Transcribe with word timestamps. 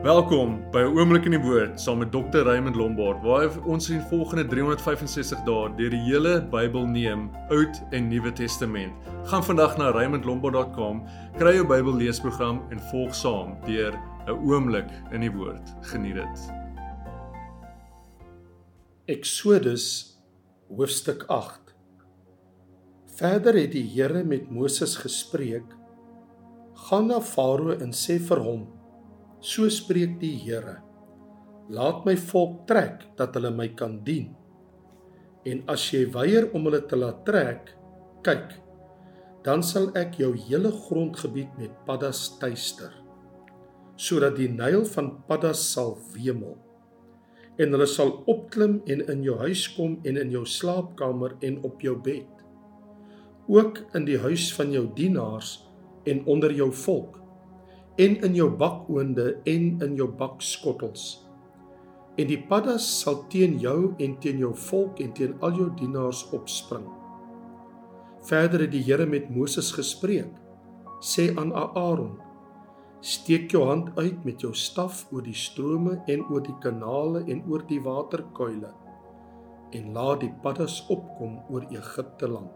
Welkom 0.00 0.64
by 0.72 0.80
'n 0.80 0.96
oomblik 0.96 1.26
in 1.28 1.36
die 1.36 1.40
woord 1.40 1.80
saam 1.80 1.98
met 1.98 2.10
Dr. 2.12 2.42
Raymond 2.48 2.76
Lombard 2.76 3.20
waar 3.22 3.52
ons 3.68 3.90
in 3.90 4.00
volgende 4.00 4.46
365 4.48 5.44
dae 5.44 5.68
deur 5.76 5.90
die 5.90 6.00
hele 6.00 6.40
Bybel 6.40 6.86
neem, 6.86 7.30
Oud 7.50 7.82
en 7.90 8.08
Nuwe 8.08 8.32
Testament. 8.32 8.92
Gaan 9.24 9.44
vandag 9.44 9.76
na 9.76 9.90
raymondlombard.com, 9.90 11.04
kry 11.36 11.54
jou 11.54 11.66
Bybel 11.66 11.94
leesprogram 11.94 12.62
en 12.70 12.80
volg 12.80 13.14
saam 13.14 13.54
deur 13.66 13.92
'n 14.26 14.32
oomblik 14.32 14.88
in 15.12 15.20
die 15.20 15.30
woord. 15.30 15.74
Geniet 15.82 16.14
dit. 16.14 16.50
Eksodus 19.06 20.16
hoofstuk 20.68 21.24
8. 21.28 21.74
Verder 23.14 23.54
het 23.54 23.72
die 23.72 23.86
Here 23.94 24.24
met 24.24 24.50
Moses 24.50 24.96
gespreek: 24.96 25.76
"Gaan 26.74 27.06
na 27.06 27.20
Farao 27.20 27.70
en 27.70 27.92
sê 27.92 28.18
vir 28.18 28.40
hom: 28.40 28.81
So 29.42 29.66
spreek 29.66 30.20
die 30.20 30.36
Here: 30.38 30.76
Laat 31.66 32.04
my 32.06 32.14
volk 32.30 32.60
trek 32.70 33.00
dat 33.18 33.34
hulle 33.34 33.50
my 33.50 33.72
kan 33.74 33.96
dien. 34.06 34.28
En 35.42 35.64
as 35.72 35.82
jy 35.90 36.04
weier 36.14 36.44
om 36.54 36.68
hulle 36.68 36.78
te 36.86 36.94
laat 36.94 37.24
trek, 37.26 37.72
kyk, 38.22 38.52
dan 39.42 39.64
sal 39.66 39.88
ek 39.98 40.14
jou 40.20 40.30
hele 40.44 40.70
grondgebied 40.84 41.56
met 41.58 41.72
paddas 41.88 42.20
tuister, 42.38 42.92
sodat 43.98 44.36
die 44.38 44.46
Nyl 44.46 44.84
van 44.92 45.10
paddas 45.26 45.64
sal 45.72 45.96
wemel. 46.14 46.54
En 47.58 47.74
hulle 47.74 47.88
sal 47.90 48.12
opklim 48.30 48.78
en 48.86 49.02
in 49.10 49.24
jou 49.26 49.34
huis 49.40 49.64
kom 49.74 49.96
en 50.06 50.20
in 50.22 50.30
jou 50.30 50.44
slaapkamer 50.46 51.34
en 51.42 51.58
op 51.66 51.82
jou 51.82 51.96
bed, 51.98 52.30
ook 53.50 53.82
in 53.98 54.06
die 54.06 54.20
huis 54.22 54.46
van 54.54 54.70
jou 54.70 54.86
dienaars 54.94 55.56
en 56.06 56.22
onder 56.30 56.54
jou 56.54 56.70
volk 56.84 57.21
en 57.96 58.16
in 58.24 58.34
jou 58.34 58.48
bakoonde 58.56 59.36
en 59.44 59.76
in 59.84 59.94
jou 59.96 60.08
bakskottels. 60.08 61.26
En 62.16 62.28
die 62.28 62.40
paddas 62.48 62.84
sal 63.00 63.22
teen 63.32 63.58
jou 63.60 63.94
en 64.00 64.16
teen 64.20 64.40
jou 64.40 64.52
volk 64.68 65.00
en 65.00 65.12
teen 65.16 65.36
al 65.40 65.56
jou 65.56 65.68
dienaars 65.76 66.26
opspring. 66.36 66.84
Verder 68.28 68.66
het 68.66 68.72
die 68.72 68.84
Here 68.84 69.06
met 69.06 69.30
Moses 69.32 69.72
gespreek. 69.72 70.30
Sê 71.02 71.32
aan 71.36 71.52
Aaron: 71.52 72.20
Steek 73.00 73.50
jou 73.50 73.64
hand 73.66 73.90
uit 73.98 74.24
met 74.24 74.40
jou 74.40 74.52
staf 74.54 75.06
oor 75.10 75.24
die 75.26 75.34
strome 75.34 75.98
en 76.06 76.22
oor 76.30 76.44
die 76.44 76.58
kanale 76.62 77.24
en 77.26 77.42
oor 77.50 77.64
die 77.66 77.80
waterkuile 77.82 78.70
en 79.72 79.92
laat 79.96 80.20
die 80.20 80.32
paddas 80.44 80.82
opkom 80.92 81.38
oor 81.48 81.64
Egipte 81.72 82.28
land. 82.28 82.52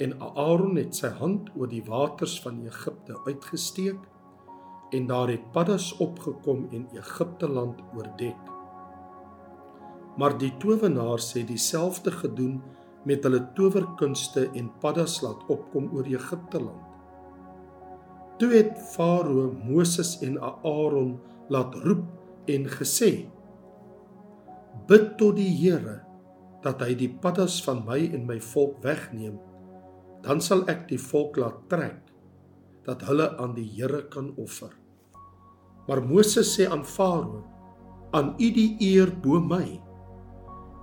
En 0.00 0.14
Aaron 0.20 0.78
het 0.80 0.96
sy 0.96 1.10
hand 1.20 1.50
oor 1.54 1.68
die 1.68 1.82
waters 1.84 2.38
van 2.40 2.62
Egipte 2.64 3.18
uitgesteek 3.26 4.00
en 4.90 5.06
daar 5.06 5.28
het 5.28 5.50
paddas 5.52 5.92
opgekom 5.96 6.66
en 6.70 6.88
Egipte 6.92 7.48
land 7.48 7.80
oordek. 7.96 8.38
Maar 10.16 10.38
die 10.38 10.52
towenaars 10.56 11.32
het 11.32 11.46
dieselfde 11.46 12.10
gedoen 12.10 12.62
met 13.04 13.24
hulle 13.24 13.40
towerkunste 13.54 14.48
en 14.54 14.70
paddas 14.80 15.20
laat 15.24 15.46
opkom 15.48 15.88
oor 15.94 16.08
Egipte 16.08 16.60
land. 16.60 16.86
Toe 18.40 18.50
het 18.52 18.78
Farao 18.92 19.52
Moses 19.64 20.18
en 20.24 20.40
Aaron 20.40 21.18
laat 21.48 21.74
roep 21.84 22.04
en 22.48 22.66
gesê: 22.68 23.28
Bid 24.86 25.16
tot 25.20 25.36
die 25.36 25.52
Here 25.60 26.00
dat 26.64 26.82
hy 26.84 26.94
die 26.96 27.10
paddas 27.22 27.60
van 27.64 27.84
my 27.86 28.00
en 28.12 28.26
my 28.28 28.40
volk 28.50 28.80
wegneem, 28.84 29.38
dan 30.24 30.40
sal 30.44 30.66
ek 30.68 30.86
die 30.90 31.00
volk 31.00 31.40
laat 31.40 31.62
trek 31.72 32.10
dat 32.84 33.04
hulle 33.08 33.30
aan 33.40 33.54
die 33.56 33.68
Here 33.76 34.06
kan 34.12 34.32
offer. 34.40 34.79
Maar 35.88 36.02
Moses 36.04 36.50
sê 36.56 36.68
aan 36.68 36.84
Farao: 36.84 37.44
"Aan 38.12 38.34
U 38.38 38.50
die 38.52 38.76
eer 38.80 39.10
bo 39.22 39.40
my. 39.40 39.80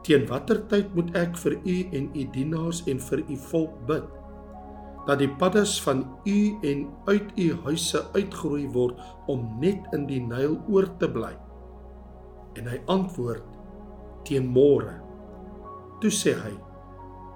Teen 0.03 0.27
watter 0.27 0.61
tyd 0.67 0.93
moet 0.95 1.15
ek 1.15 1.37
vir 1.37 1.57
U 1.65 1.77
en 1.91 2.09
U 2.15 2.23
dienaars 2.33 2.83
en 2.87 2.99
vir 2.99 3.23
U 3.27 3.35
volk 3.51 3.75
bid 3.87 4.13
dat 5.07 5.21
die 5.21 5.29
paddas 5.39 5.77
van 5.79 6.01
U 6.27 6.39
en 6.67 6.81
uit 7.07 7.29
U 7.39 7.53
huise 7.63 8.01
uitgroei 8.11 8.65
word 8.75 8.99
om 9.31 9.45
net 9.61 9.85
in 9.95 10.03
die 10.07 10.19
Nyl 10.19 10.57
oor 10.67 10.89
te 10.99 11.07
bly?" 11.07 11.33
En 12.55 12.67
hy 12.67 12.81
antwoord: 12.87 13.45
"Teen 14.23 14.47
môre." 14.47 14.99
Toe 16.01 16.11
sê 16.11 16.35
hy: 16.35 16.53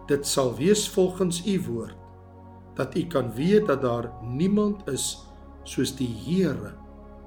"Dit 0.07 0.25
sal 0.25 0.55
wees 0.57 0.89
volgens 0.89 1.45
U 1.47 1.59
woord 1.69 1.97
dat 2.75 2.95
U 2.95 3.03
kan 3.07 3.31
weet 3.35 3.67
dat 3.67 3.81
daar 3.81 4.11
niemand 4.23 4.87
is 4.89 5.27
soos 5.63 5.91
die 5.95 6.07
Here 6.07 6.80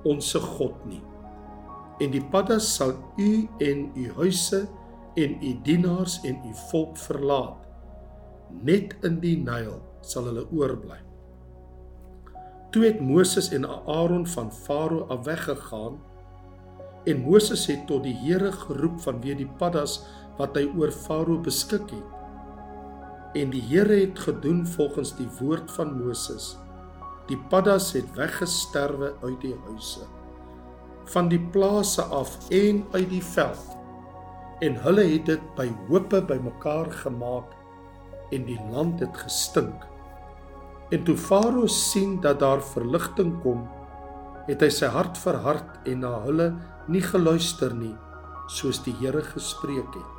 onsse 0.05 0.41
God 0.41 0.87
nie. 0.89 1.03
En 2.03 2.11
die 2.11 2.23
paddas 2.33 2.69
sal 2.77 2.97
u 3.21 3.47
en 3.63 3.87
u 3.95 4.09
huise 4.19 4.65
en 5.15 5.37
u 5.43 5.53
dienaars 5.63 6.19
en 6.27 6.41
u 6.47 6.55
volk 6.71 6.97
verlaat. 6.99 7.61
Net 8.63 8.97
in 9.07 9.21
die 9.23 9.37
Nyl 9.41 9.79
sal 10.03 10.29
hulle 10.31 10.47
oorbly. 10.53 10.99
Toe 12.75 12.83
het 12.89 12.99
Moses 13.01 13.53
en 13.55 13.67
Aaron 13.67 14.27
van 14.27 14.51
Farao 14.53 15.07
af 15.09 15.25
weggegaan 15.29 16.01
en 17.05 17.21
Moses 17.23 17.67
het 17.67 17.87
tot 17.87 18.03
die 18.03 18.17
Here 18.25 18.51
geroep 18.53 18.99
vanweë 19.05 19.39
die 19.45 19.51
paddas 19.61 20.01
wat 20.39 20.57
hy 20.59 20.67
oor 20.75 20.91
Farao 20.91 21.39
beskik 21.45 21.87
het. 21.95 22.11
En 23.39 23.55
die 23.55 23.63
Here 23.63 24.01
het 24.01 24.19
gedoen 24.19 24.65
volgens 24.67 25.15
die 25.19 25.29
woord 25.39 25.71
van 25.77 25.95
Moses. 25.99 26.55
Die 27.29 27.39
paddas 27.51 27.93
het 27.97 28.11
weggesterwe 28.19 29.15
uit 29.23 29.41
die 29.41 29.57
huise 29.67 30.05
van 31.13 31.29
die 31.29 31.41
plase 31.53 32.03
af 32.03 32.37
en 32.49 32.85
uit 32.93 33.09
die 33.11 33.23
veld. 33.25 33.77
En 34.65 34.77
hulle 34.87 35.05
het 35.05 35.27
dit 35.29 35.43
by 35.59 35.67
hoope 35.89 36.23
bymekaar 36.25 36.91
gemaak 37.03 37.53
en 38.33 38.47
die 38.49 38.61
land 38.73 39.03
het 39.05 39.17
gestink. 39.17 39.85
En 40.93 41.05
toe 41.05 41.17
Farao 41.17 41.67
sien 41.67 42.21
dat 42.21 42.41
daar 42.41 42.63
verligting 42.63 43.35
kom, 43.43 43.67
het 44.49 44.63
hy 44.63 44.71
sy 44.73 44.89
hart 44.93 45.19
verhard 45.21 45.89
en 45.89 46.05
na 46.05 46.15
hulle 46.25 46.51
nie 46.93 47.03
geluister 47.05 47.75
nie, 47.77 47.95
soos 48.53 48.83
die 48.85 48.95
Here 49.01 49.23
gespreek 49.25 49.97
het. 49.97 50.11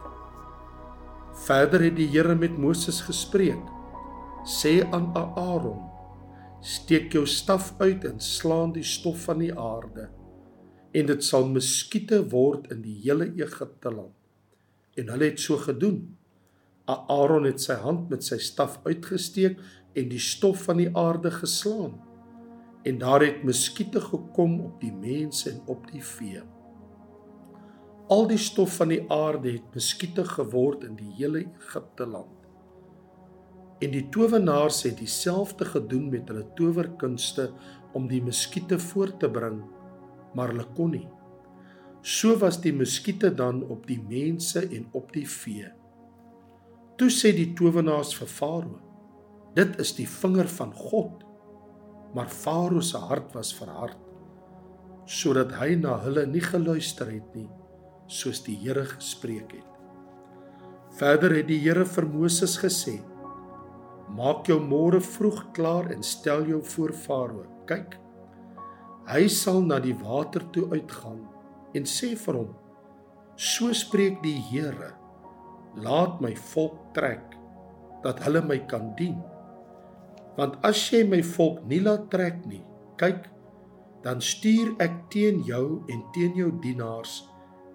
Verder 1.45 1.83
het 1.85 1.97
die 1.97 2.09
Here 2.09 2.35
met 2.35 2.57
Moses 2.57 3.01
gespreek. 3.05 3.61
Sê 4.45 4.81
aan 4.93 5.11
Aaron: 5.17 5.94
steek 6.61 7.13
jou 7.13 7.25
staf 7.27 7.73
uit 7.79 8.05
en 8.05 8.19
slaan 8.19 8.71
die 8.75 8.85
stof 8.85 9.27
van 9.27 9.41
die 9.43 9.53
aarde 9.53 10.09
en 10.95 11.09
dit 11.09 11.25
sal 11.27 11.47
muskiete 11.51 12.21
word 12.31 12.69
in 12.71 12.83
die 12.85 12.95
hele 13.03 13.27
Egipte 13.35 13.91
land. 13.91 14.15
En 14.95 15.11
hulle 15.11 15.31
het 15.31 15.41
so 15.43 15.59
gedoen. 15.59 16.15
Aaron 16.87 17.47
het 17.49 17.59
sy 17.59 17.75
hand 17.81 18.07
met 18.13 18.23
sy 18.23 18.37
staf 18.39 18.77
uitgesteek 18.85 19.59
en 19.97 20.11
die 20.11 20.21
stof 20.21 20.63
van 20.69 20.79
die 20.79 20.91
aarde 20.95 21.33
geslaan. 21.33 21.97
En 22.87 23.01
daar 23.01 23.25
het 23.25 23.43
muskiete 23.43 23.99
gekom 24.01 24.59
op 24.69 24.79
die 24.79 24.93
mense 24.93 25.49
en 25.51 25.61
op 25.71 25.89
die 25.91 26.03
vee. 26.03 26.43
Al 28.13 28.27
die 28.29 28.39
stof 28.39 28.77
van 28.79 28.93
die 28.93 29.01
aarde 29.11 29.57
het 29.57 29.75
muskiete 29.75 30.23
geword 30.29 30.85
in 30.85 30.95
die 30.99 31.11
hele 31.17 31.47
Egipte 31.49 32.05
land 32.05 32.34
En 33.83 33.91
die 33.91 34.05
towenaars 34.09 34.83
het 34.87 34.97
dieselfde 35.01 35.65
gedoen 35.67 36.07
met 36.09 36.29
hulle 36.31 36.45
towerkunste 36.55 37.49
om 37.95 38.07
die 38.07 38.21
muskiete 38.23 38.79
voort 38.79 39.19
te 39.19 39.29
bring, 39.31 39.59
maar 40.35 40.53
hulle 40.53 40.67
kon 40.77 40.93
nie. 40.95 41.07
So 42.05 42.37
was 42.39 42.59
die 42.61 42.73
muskiete 42.75 43.31
dan 43.33 43.63
op 43.73 43.87
die 43.89 43.99
mense 43.99 44.61
en 44.67 44.87
op 44.93 45.11
die 45.15 45.25
vee. 45.27 45.71
Toe 46.95 47.09
sê 47.11 47.33
die 47.35 47.51
towenaars 47.57 48.13
vir 48.15 48.29
Farao: 48.31 48.79
"Dit 49.55 49.79
is 49.79 49.95
die 49.95 50.07
vinger 50.07 50.47
van 50.47 50.73
God." 50.73 51.23
Maar 52.15 52.29
Farao 52.29 52.79
se 52.79 52.97
hart 52.97 53.33
was 53.33 53.51
verhard, 53.53 53.97
sodat 55.05 55.51
hy 55.59 55.75
na 55.75 55.97
hulle 55.99 56.25
nie 56.25 56.41
geluister 56.41 57.09
het 57.11 57.35
nie, 57.35 57.49
soos 58.07 58.39
die 58.45 58.55
Here 58.55 58.85
gespreek 58.85 59.51
het. 59.51 59.71
Verder 60.95 61.35
het 61.35 61.47
die 61.47 61.59
Here 61.59 61.85
vir 61.85 62.05
Moses 62.05 62.55
gesê: 62.57 63.01
Maak 64.13 64.45
jou 64.49 64.59
môre 64.61 64.99
vroeg 65.01 65.39
klaar 65.57 65.89
en 65.93 66.03
stel 66.05 66.45
jou 66.45 66.61
voor 66.75 66.93
Farao. 66.93 67.45
Kyk. 67.65 67.97
Hy 69.09 69.25
sal 69.29 69.63
na 69.65 69.79
die 69.81 69.95
water 69.97 70.45
toe 70.53 70.67
uitgaan 70.73 71.23
en 71.77 71.87
sê 71.89 72.13
vir 72.13 72.37
hom: 72.37 72.51
So 73.35 73.73
spreek 73.73 74.21
die 74.21 74.37
Here: 74.51 74.93
Laat 75.75 76.21
my 76.21 76.35
volk 76.53 76.77
trek 76.93 77.33
dat 78.05 78.21
hulle 78.21 78.43
my 78.45 78.59
kan 78.69 78.93
dien. 78.99 79.17
Want 80.37 80.59
as 80.67 80.77
jy 80.91 81.01
my 81.09 81.23
volk 81.25 81.63
nie 81.65 81.81
laat 81.81 82.09
trek 82.13 82.43
nie, 82.45 82.61
kyk, 83.01 83.25
dan 84.05 84.21
stuur 84.21 84.75
ek 84.83 85.07
teen 85.09 85.41
jou 85.47 85.81
en 85.89 86.01
teen 86.13 86.35
jou 86.37 86.51
dienaars 86.61 87.23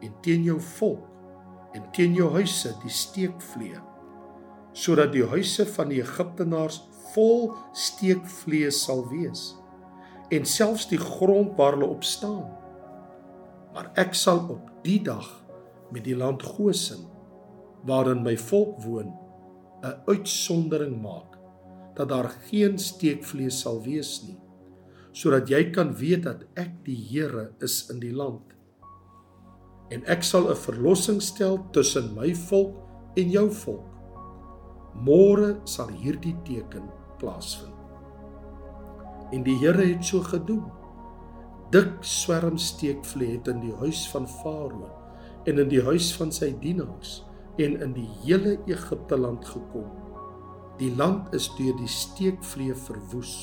en 0.05 0.13
teen 0.23 0.45
jou 0.47 0.61
volk 0.79 1.07
en 1.75 1.87
teen 1.97 2.15
jou 2.15 2.29
huise 2.37 2.71
die 2.85 2.93
steekvlee 2.93 3.81
sodat 4.73 5.13
die 5.13 5.25
huise 5.27 5.67
van 5.67 5.91
die 5.91 6.01
Egiptenaars 6.03 6.81
vol 7.15 7.51
steekvlees 7.75 8.85
sal 8.85 9.03
wees 9.11 9.55
en 10.31 10.47
selfs 10.47 10.87
die 10.91 11.01
grond 11.01 11.57
waar 11.59 11.75
hulle 11.75 11.89
op 11.91 12.05
staan. 12.07 12.47
Maar 13.75 13.91
ek 13.99 14.15
sal 14.15 14.45
op 14.53 14.69
die 14.85 15.01
dag 15.03 15.27
met 15.91 16.05
die 16.07 16.15
land 16.15 16.43
Gosen 16.47 17.03
waarin 17.87 18.23
my 18.23 18.37
volk 18.37 18.79
woon 18.85 19.11
'n 19.83 19.97
uitsondering 20.07 21.01
maak 21.03 21.39
dat 21.97 22.09
daar 22.09 22.31
geen 22.51 22.79
steekvlees 22.79 23.61
sal 23.61 23.83
wees 23.83 24.23
nie 24.27 24.39
sodat 25.13 25.51
jy 25.51 25.71
kan 25.75 25.91
weet 25.99 26.23
dat 26.23 26.45
ek 26.55 26.85
die 26.87 26.99
Here 27.11 27.51
is 27.61 27.91
in 27.91 28.01
die 28.01 28.15
land. 28.15 28.43
En 29.91 30.05
ek 30.07 30.23
sal 30.23 30.51
'n 30.51 30.57
verlossing 30.57 31.21
stel 31.23 31.59
tussen 31.73 32.15
my 32.15 32.35
volk 32.35 32.77
en 33.17 33.31
jou 33.31 33.51
volk 33.51 33.90
môre 34.95 35.57
sal 35.65 35.93
hierdie 36.03 36.37
teken 36.47 36.89
plaasvind 37.19 37.81
en 39.33 39.45
die 39.47 39.57
Here 39.61 39.85
het 39.85 40.05
so 40.05 40.23
gedoen 40.27 40.67
dik 41.71 42.01
swerm 42.03 42.59
steekvlee 42.59 43.37
het 43.37 43.49
in 43.51 43.61
die 43.63 43.75
huis 43.79 44.03
van 44.11 44.27
Farao 44.29 44.89
en 45.47 45.61
in 45.63 45.69
die 45.71 45.83
huis 45.87 46.11
van 46.19 46.33
sy 46.35 46.51
dienaars 46.63 47.21
en 47.63 47.77
in 47.85 47.93
die 47.95 48.09
hele 48.25 48.57
Egipte 48.71 49.19
land 49.19 49.45
gekom. 49.47 49.87
Die 50.81 50.91
land 50.97 51.31
is 51.37 51.51
deur 51.59 51.77
die 51.79 51.91
steekvlee 51.91 52.75
verwoes. 52.87 53.35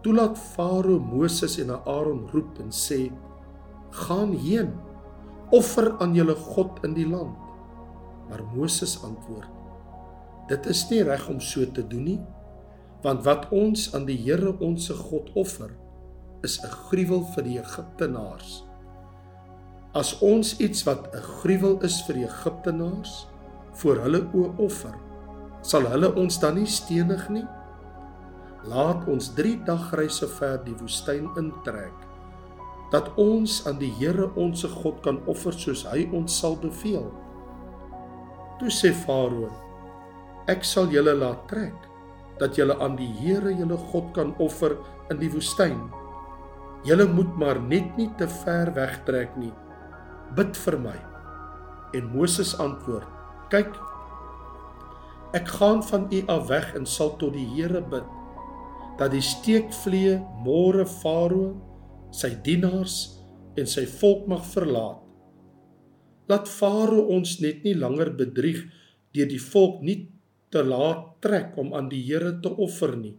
Toe 0.00 0.14
laat 0.14 0.38
Farao 0.38 0.98
Moses 1.02 1.58
en 1.60 1.74
Aaron 1.76 2.24
roep 2.32 2.60
en 2.62 2.72
sê: 2.72 3.10
"Gaan 4.06 4.32
heen, 4.32 4.72
offer 5.50 5.92
aan 6.00 6.14
julle 6.14 6.34
God 6.34 6.84
in 6.84 6.94
die 6.94 7.08
land." 7.08 7.36
Maar 8.30 8.44
Moses 8.54 9.02
antwoord: 9.04 9.59
"Dit 10.50 10.66
is 10.66 10.82
nie 10.90 11.02
reg 11.06 11.28
om 11.30 11.40
so 11.40 11.64
te 11.64 11.84
doen 11.86 12.04
nie, 12.04 12.20
want 13.04 13.22
wat 13.24 13.46
ons 13.54 13.92
aan 13.94 14.04
die 14.08 14.18
Here 14.18 14.56
ons 14.58 14.86
se 14.90 14.94
God 14.94 15.30
offer, 15.34 15.70
is 16.42 16.58
'n 16.64 16.72
gruwel 16.88 17.22
vir 17.34 17.44
die 17.44 17.58
Egiptenaars. 17.58 18.64
As 19.94 20.18
ons 20.20 20.58
iets 20.58 20.84
wat 20.84 21.14
'n 21.14 21.22
gruwel 21.22 21.78
is 21.82 22.02
vir 22.06 22.14
die 22.14 22.24
Egiptenaars 22.24 23.26
voor 23.72 23.96
hulle 23.96 24.22
oë 24.34 24.58
offer, 24.58 24.94
sal 25.62 25.86
hulle 25.86 26.14
ons 26.14 26.38
dan 26.40 26.54
nie 26.54 26.66
stenig 26.66 27.28
nie? 27.28 27.46
Laat 28.64 29.08
ons 29.08 29.34
3 29.34 29.64
dagreise 29.64 30.28
ver 30.28 30.64
die 30.64 30.74
woestyn 30.74 31.28
intrek 31.36 32.10
dat 32.90 33.14
ons 33.16 33.66
aan 33.66 33.78
die 33.78 33.92
Here 33.98 34.30
ons 34.34 34.64
God 34.64 35.00
kan 35.02 35.20
offer 35.30 35.52
soos 35.52 35.84
hy 35.86 36.08
ons 36.12 36.38
sal 36.40 36.56
beveel. 36.56 37.06
Toe 38.58 38.70
sê 38.70 38.90
Farao: 38.92 39.50
Ek 40.50 40.64
sal 40.66 40.88
julle 40.90 41.12
laat 41.14 41.44
trek 41.50 41.86
dat 42.40 42.56
julle 42.58 42.74
aan 42.82 42.96
die 42.98 43.10
Here 43.20 43.52
julle 43.54 43.76
God 43.92 44.08
kan 44.16 44.32
offer 44.42 44.74
in 45.12 45.20
die 45.20 45.28
woestyn. 45.30 45.78
Julle 46.88 47.06
moet 47.06 47.36
maar 47.38 47.60
net 47.60 47.92
nie 48.00 48.08
te 48.18 48.26
ver 48.40 48.72
wegtrek 48.74 49.36
nie. 49.38 49.52
Bid 50.34 50.56
vir 50.64 50.78
my. 50.80 50.96
En 51.94 52.08
Moses 52.14 52.54
antwoord: 52.62 53.06
Kyk, 53.52 53.76
ek 55.38 55.52
gaan 55.60 55.84
van 55.86 56.08
u 56.10 56.22
af 56.34 56.48
weg 56.48 56.72
en 56.78 56.88
sal 56.88 57.14
tot 57.20 57.36
die 57.36 57.46
Here 57.54 57.84
bid 57.92 58.16
dat 59.00 59.14
die 59.14 59.24
steekvlee 59.24 60.18
môre 60.44 60.84
Farao, 60.84 61.54
sy 62.12 62.34
dienaars 62.44 62.96
en 63.56 63.68
sy 63.70 63.86
volk 63.88 64.26
mag 64.28 64.42
verlaat. 64.50 64.98
Laat 66.28 66.50
Farao 66.50 67.06
ons 67.14 67.38
net 67.40 67.62
nie 67.64 67.72
langer 67.78 68.10
bedrieg 68.18 68.66
deur 69.14 69.30
die 69.30 69.40
volk 69.40 69.80
nie 69.86 70.02
te 70.50 70.62
laat 70.66 71.04
trek 71.22 71.54
om 71.62 71.74
aan 71.78 71.88
die 71.92 72.02
Here 72.02 72.32
te 72.42 72.50
offer 72.50 72.96
nie. 72.98 73.14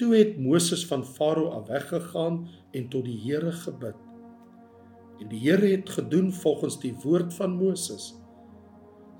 Toe 0.00 0.14
het 0.14 0.38
Moses 0.40 0.86
van 0.88 1.04
Farao 1.04 1.50
af 1.58 1.66
weggegaan 1.68 2.46
en 2.72 2.88
tot 2.88 3.04
die 3.04 3.18
Here 3.20 3.52
gebid. 3.52 3.98
En 5.20 5.28
die 5.28 5.42
Here 5.44 5.74
het 5.74 5.92
gedoen 5.92 6.32
volgens 6.32 6.78
die 6.80 6.94
woord 7.02 7.36
van 7.36 7.58
Moses. 7.58 8.14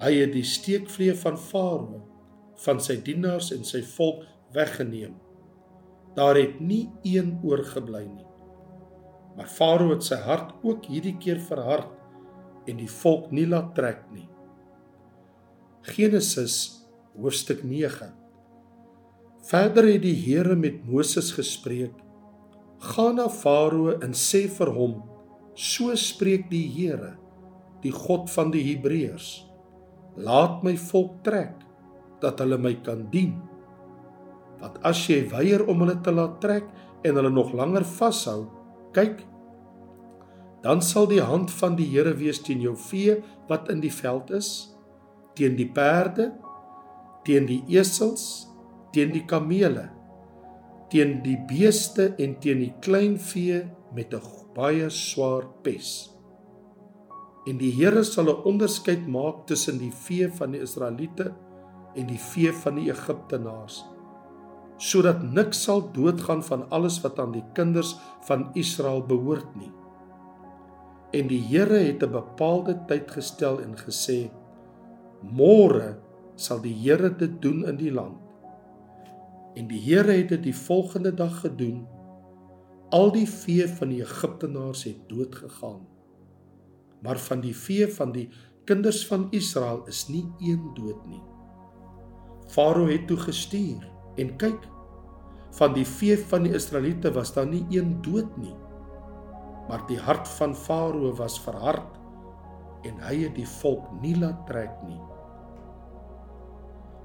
Hy 0.00 0.14
het 0.22 0.32
die 0.32 0.46
steekvlee 0.46 1.12
van 1.20 1.36
Farao 1.36 2.00
van 2.64 2.80
sy 2.80 2.96
dienaars 3.04 3.52
en 3.52 3.64
sy 3.64 3.82
volk 3.84 4.24
weggeneem. 4.56 5.14
Daar 6.16 6.40
het 6.40 6.58
nie 6.64 6.86
een 7.04 7.36
oorgebly 7.44 8.06
nie. 8.08 8.26
Maar 9.36 9.52
Farao 9.52 9.92
het 9.92 10.08
sy 10.08 10.16
hart 10.24 10.56
ook 10.64 10.88
hierdie 10.88 11.18
keer 11.20 11.40
verhard 11.44 11.92
en 12.68 12.80
die 12.80 12.90
volk 13.00 13.28
nie 13.36 13.46
laat 13.48 13.74
trek 13.76 14.06
nie. 14.16 14.28
Genesis 15.80 16.84
hoofstuk 17.16 17.62
9 17.64 18.10
Verder 19.48 19.86
het 19.88 20.02
die 20.04 20.12
Here 20.12 20.52
met 20.52 20.82
Moses 20.84 21.30
gespreek: 21.32 21.94
"Gaan 22.84 23.14
na 23.16 23.28
Farao 23.32 23.94
en 24.04 24.12
sê 24.12 24.42
vir 24.58 24.68
hom: 24.76 24.98
So 25.56 25.94
spreek 25.96 26.50
die 26.50 26.66
Here, 26.68 27.16
die 27.80 27.92
God 27.92 28.28
van 28.28 28.52
die 28.52 28.60
Hebreërs: 28.60 29.46
Laat 30.16 30.60
my 30.62 30.76
volk 30.76 31.24
trek 31.24 31.64
dat 32.20 32.44
hulle 32.44 32.58
my 32.58 32.74
kan 32.84 33.06
dien. 33.10 33.40
Want 34.60 34.76
as 34.84 35.00
jy 35.08 35.30
weier 35.32 35.64
om 35.64 35.80
hulle 35.80 35.96
te 36.04 36.12
laat 36.12 36.42
trek 36.44 36.68
en 37.04 37.16
hulle 37.16 37.30
nog 37.30 37.54
langer 37.54 37.84
vashou, 37.84 38.50
kyk, 38.92 39.24
dan 40.60 40.82
sal 40.82 41.08
die 41.08 41.24
hand 41.24 41.50
van 41.50 41.72
die 41.80 41.88
Here 41.88 42.12
wees 42.12 42.42
teen 42.44 42.60
jou 42.60 42.76
vee 42.76 43.16
wat 43.48 43.72
in 43.72 43.80
die 43.80 43.94
veld 44.02 44.30
is, 44.30 44.76
teen 45.40 45.56
die 45.56 45.70
perde, 45.72 46.28
teen 47.24 47.46
die 47.48 47.62
esels 47.72 48.50
teen 48.94 49.12
die 49.14 49.24
kamele, 49.28 49.86
teen 50.90 51.20
die 51.24 51.38
beeste 51.48 52.10
en 52.22 52.36
teen 52.42 52.64
die 52.64 52.72
klein 52.84 53.16
vee 53.18 53.62
met 53.94 54.14
'n 54.14 54.22
baie 54.54 54.88
swaar 54.90 55.46
pes. 55.62 56.10
En 57.46 57.58
die 57.58 57.70
Here 57.72 58.02
sal 58.04 58.28
'n 58.28 58.42
onderskeid 58.44 59.06
maak 59.06 59.46
tussen 59.46 59.78
die 59.78 59.92
vee 59.92 60.28
van 60.28 60.52
die 60.52 60.60
Israeliete 60.60 61.32
en 61.94 62.06
die 62.06 62.18
vee 62.18 62.52
van 62.52 62.74
die 62.74 62.90
Egiptenaars, 62.90 63.84
sodat 64.78 65.22
niks 65.22 65.62
sal 65.62 65.92
doodgaan 65.92 66.42
van 66.42 66.70
alles 66.70 67.00
wat 67.00 67.18
aan 67.18 67.32
die 67.32 67.44
kinders 67.54 67.96
van 68.26 68.50
Israel 68.54 69.02
behoort 69.02 69.56
nie. 69.56 69.72
En 71.12 71.26
die 71.26 71.42
Here 71.42 71.78
het 71.78 72.02
'n 72.02 72.12
bepaalde 72.12 72.84
tyd 72.86 73.10
gestel 73.10 73.60
en 73.60 73.76
gesê: 73.76 74.30
"Môre 75.22 75.98
sal 76.34 76.60
die 76.60 76.74
Here 76.74 77.16
dit 77.16 77.42
doen 77.42 77.64
in 77.66 77.76
die 77.76 77.92
land." 77.92 78.18
En 79.54 79.66
die 79.66 79.80
Here 79.80 80.12
het 80.12 80.28
dit 80.28 80.42
die 80.42 80.56
volgende 80.56 81.14
dag 81.14 81.40
gedoen. 81.40 81.86
Al 82.90 83.12
die 83.12 83.28
vee 83.28 83.68
van 83.68 83.88
die 83.88 84.02
Egiptenaars 84.02 84.84
het 84.84 85.08
dood 85.08 85.34
gegaan. 85.34 85.86
Maar 87.02 87.18
van 87.18 87.40
die 87.40 87.56
vee 87.56 87.88
van 87.88 88.12
die 88.12 88.28
kinders 88.64 89.06
van 89.06 89.28
Israel 89.30 89.84
is 89.86 90.08
nie 90.08 90.24
een 90.38 90.74
dood 90.74 91.06
nie. 91.06 91.22
Farao 92.50 92.86
het 92.86 93.06
toe 93.06 93.16
gestuur 93.16 93.86
en 94.16 94.36
kyk, 94.36 94.66
van 95.58 95.74
die 95.74 95.86
vee 95.86 96.18
van 96.18 96.42
die 96.46 96.54
Israeliete 96.54 97.12
was 97.12 97.32
daar 97.34 97.46
nie 97.46 97.64
een 97.70 98.02
dood 98.02 98.36
nie. 98.38 98.54
Maar 99.68 99.86
die 99.86 99.98
hart 99.98 100.28
van 100.28 100.54
Farao 100.56 101.14
was 101.14 101.40
verhard 101.40 101.99
en 102.88 103.00
hy 103.04 103.16
het 103.24 103.34
die 103.36 103.48
volk 103.60 103.88
nie 104.02 104.14
laat 104.18 104.46
trek 104.48 104.76
nie. 104.88 105.00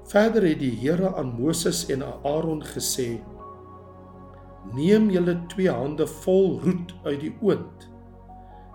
Verder 0.06 0.46
het 0.46 0.60
die 0.62 0.74
Here 0.78 1.14
aan 1.18 1.34
Moses 1.40 1.84
en 1.90 2.04
aan 2.06 2.22
Aaron 2.24 2.62
gesê: 2.64 3.16
Neem 4.74 5.10
julle 5.10 5.36
twee 5.50 5.70
hande 5.70 6.06
vol 6.22 6.58
roet 6.62 6.94
uit 7.04 7.20
die 7.22 7.34
oond 7.42 7.90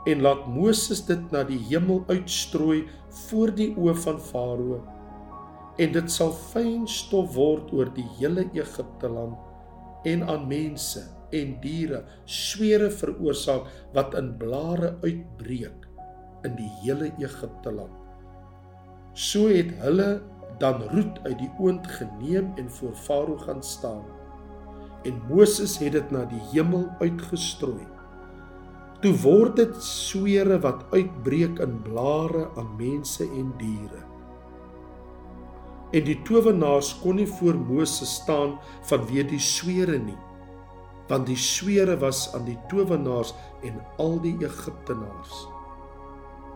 en 0.09 0.23
laat 0.25 0.47
Moses 0.49 1.03
dit 1.05 1.27
na 1.33 1.43
die 1.45 1.59
hemel 1.69 2.01
uitstrooi 2.09 2.87
voor 3.27 3.51
die 3.57 3.69
oë 3.77 3.93
van 4.01 4.17
Farao 4.31 4.79
en 5.81 5.93
dit 5.93 6.09
sal 6.13 6.33
fyn 6.33 6.87
stof 6.89 7.35
word 7.35 7.69
oor 7.75 7.91
die 7.95 8.07
hele 8.17 8.47
Egipte 8.57 9.11
land 9.11 10.07
en 10.09 10.25
aan 10.25 10.47
mense 10.49 11.03
en 11.37 11.53
diere 11.61 12.01
swere 12.25 12.89
veroorsaak 12.91 13.69
wat 13.95 14.17
in 14.19 14.33
blare 14.41 14.95
uitbreek 15.05 15.90
in 16.47 16.55
die 16.57 16.69
hele 16.81 17.11
Egipte 17.17 17.71
land. 17.71 17.97
So 19.13 19.49
het 19.51 19.73
hulle 19.83 20.21
dan 20.61 20.83
roet 20.93 21.19
uit 21.23 21.37
die 21.39 21.51
oond 21.59 21.87
geneem 21.87 22.53
en 22.55 22.69
voor 22.71 22.93
Farao 22.93 23.37
gaan 23.37 23.63
staan. 23.63 24.03
En 25.03 25.21
Moses 25.29 25.77
het 25.81 25.91
dit 25.97 26.11
na 26.11 26.25
die 26.29 26.41
hemel 26.51 26.85
uitgestrooi. 26.99 27.87
Toe 29.01 29.13
word 29.23 29.55
dit 29.57 29.77
swere 29.81 30.59
wat 30.61 30.83
uitbreek 30.93 31.59
in 31.63 31.79
blare 31.81 32.45
aan 32.55 32.75
mense 32.77 33.25
en 33.25 33.49
diere. 33.57 34.03
En 35.91 36.05
die 36.07 36.19
towenaars 36.23 36.93
kon 37.01 37.17
nie 37.19 37.27
voor 37.27 37.57
Moses 37.57 38.13
staan 38.21 38.59
vanweë 38.87 39.25
die 39.33 39.41
swere 39.41 39.97
nie, 39.99 40.19
want 41.09 41.25
die 41.27 41.39
swere 41.39 41.97
was 41.99 42.29
aan 42.37 42.45
die 42.47 42.59
towenaars 42.71 43.33
en 43.67 43.81
al 43.99 44.21
die 44.23 44.37
Egiptenaars. 44.39 45.41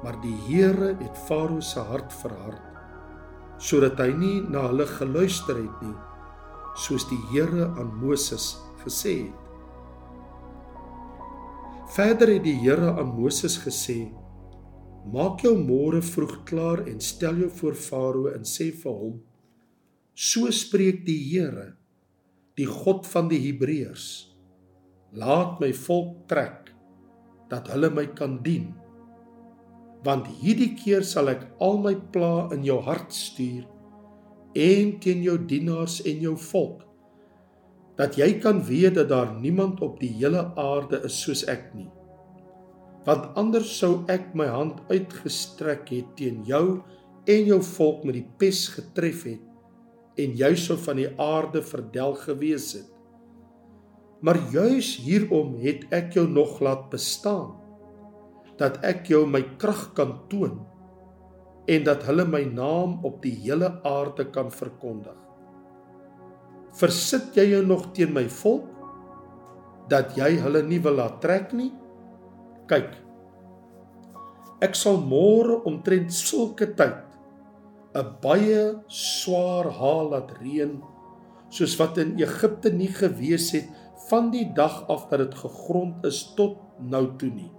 Maar 0.05 0.19
die 0.21 0.35
Here 0.45 0.93
het 1.01 1.17
Farao 1.25 1.63
se 1.65 1.81
hart 1.81 2.13
verhard 2.21 2.61
sodat 3.65 3.97
hy 4.03 4.11
nie 4.13 4.35
na 4.51 4.67
hulle 4.67 4.85
geluister 4.85 5.57
het 5.57 5.81
nie 5.81 5.95
soos 6.75 7.07
die 7.09 7.19
Here 7.31 7.69
aan 7.79 7.93
Moses 8.01 8.57
gesê 8.83 9.15
het. 9.23 9.41
Verder 11.95 12.33
het 12.33 12.43
die 12.43 12.57
Here 12.59 12.91
aan 12.99 13.13
Moses 13.15 13.55
gesê: 13.63 14.11
Maak 15.13 15.45
jou 15.45 15.55
môre 15.55 16.01
vroeg 16.03 16.41
klaar 16.49 16.83
en 16.89 16.99
stel 16.99 17.39
jou 17.45 17.49
voor 17.61 17.79
Farao 17.79 18.27
en 18.35 18.43
sê 18.43 18.71
vir 18.75 18.91
hom: 18.91 19.19
So 20.13 20.51
spreek 20.51 21.05
die 21.07 21.19
Here, 21.31 21.75
die 22.59 22.67
God 22.67 23.07
van 23.07 23.31
die 23.31 23.39
Hebreërs: 23.47 24.07
Laat 25.15 25.61
my 25.63 25.71
volk 25.85 26.25
trek 26.27 26.73
dat 27.49 27.69
hulle 27.71 27.93
my 27.93 28.09
kan 28.17 28.41
dien. 28.43 28.73
Want 30.05 30.27
hierdie 30.41 30.73
keer 30.77 31.05
sal 31.07 31.31
ek 31.33 31.47
al 31.63 31.79
my 31.81 31.95
pla 32.13 32.47
in 32.53 32.65
jou 32.67 32.77
hart 32.85 33.13
stuur 33.15 33.65
en 34.55 34.91
teen 35.03 35.23
jou 35.25 35.35
dienaars 35.49 35.99
en 36.07 36.21
jou 36.23 36.35
volk 36.51 36.85
dat 37.99 38.17
jy 38.19 38.27
kan 38.43 38.59
weet 38.67 38.97
dat 38.97 39.09
daar 39.09 39.31
niemand 39.39 39.79
op 39.83 39.99
die 40.01 40.11
hele 40.17 40.41
aarde 40.59 40.99
is 41.07 41.15
soos 41.23 41.45
ek 41.51 41.69
nie. 41.75 41.87
Want 43.07 43.29
anders 43.39 43.71
sou 43.79 44.03
ek 44.11 44.33
my 44.35 44.47
hand 44.51 44.81
uitgestrek 44.91 45.87
het 45.93 46.15
teen 46.19 46.41
jou 46.47 46.81
en 47.31 47.47
jou 47.47 47.61
volk 47.63 48.03
met 48.03 48.17
die 48.19 48.27
pes 48.39 48.65
getref 48.75 49.23
het 49.29 50.19
en 50.21 50.35
jy 50.39 50.51
sou 50.59 50.77
van 50.79 50.99
die 50.99 51.09
aarde 51.19 51.61
verdel 51.63 52.15
gewees 52.19 52.73
het. 52.77 52.91
Maar 54.23 54.39
juis 54.51 54.95
hierom 55.05 55.55
het 55.63 55.85
ek 55.93 56.15
jou 56.15 56.27
nog 56.27 56.59
laat 56.63 56.89
bestaan 56.91 57.53
dat 58.59 58.79
ek 58.87 59.09
jou 59.11 59.25
my 59.27 59.41
krag 59.61 59.89
kan 59.97 60.15
toon 60.31 60.59
en 61.67 61.85
dat 61.85 62.03
hulle 62.07 62.25
my 62.29 62.43
naam 62.45 62.99
op 63.07 63.21
die 63.23 63.33
hele 63.43 63.71
aarde 63.87 64.27
kan 64.31 64.51
verkondig. 64.53 65.17
Versit 66.75 67.35
jy 67.37 67.47
jou 67.55 67.63
nog 67.65 67.89
teen 67.95 68.13
my 68.13 68.27
volk 68.41 68.69
dat 69.89 70.15
jy 70.17 70.35
hulle 70.41 70.61
nie 70.65 70.81
wil 70.83 70.97
laat 70.99 71.19
trek 71.23 71.53
nie? 71.55 71.71
Kyk. 72.69 72.93
Ek 74.65 74.77
sal 74.77 74.97
môre 75.03 75.59
omtrent 75.69 76.13
sulke 76.13 76.67
tyd 76.77 77.01
'n 77.95 78.07
baie 78.21 78.63
swaar 78.91 79.69
haal 79.79 80.09
laat 80.11 80.31
reën 80.41 80.73
soos 81.49 81.75
wat 81.79 81.97
in 81.97 82.17
Egipte 82.19 82.71
nie 82.73 82.91
gewees 82.91 83.51
het 83.55 83.69
van 84.09 84.31
die 84.31 84.47
dag 84.53 84.83
af 84.91 85.07
dat 85.09 85.19
dit 85.23 85.35
gegrond 85.35 86.05
is 86.05 86.33
tot 86.35 86.57
nou 86.79 87.05
toe 87.17 87.29
nie. 87.29 87.54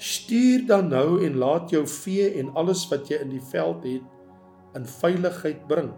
Stuur 0.00 0.64
dan 0.66 0.88
nou 0.88 1.18
en 1.26 1.36
laat 1.36 1.70
jou 1.70 1.82
vee 1.84 2.30
en 2.40 2.54
alles 2.56 2.86
wat 2.88 3.10
jy 3.10 3.18
in 3.20 3.34
die 3.34 3.42
veld 3.50 3.84
het 3.84 4.78
in 4.78 4.86
veiligheid 4.88 5.66
bring. 5.68 5.90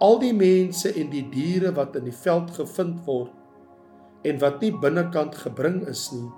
Al 0.00 0.16
die 0.22 0.32
mense 0.36 0.92
en 0.96 1.10
die 1.12 1.26
diere 1.28 1.74
wat 1.76 1.98
in 2.00 2.06
die 2.08 2.14
veld 2.24 2.54
gevind 2.56 3.02
word 3.04 4.24
en 4.26 4.40
wat 4.40 4.64
nie 4.64 4.72
binnekant 4.80 5.36
gebring 5.44 5.82
is 5.90 6.08
nie 6.14 6.30